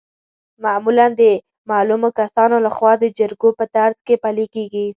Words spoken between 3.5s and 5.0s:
په ترڅ کې پلي کیږي.